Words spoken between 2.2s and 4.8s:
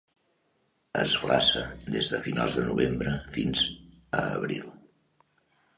finals de novembre fins a abril.